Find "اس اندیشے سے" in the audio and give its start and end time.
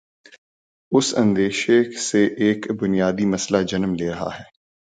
0.91-2.25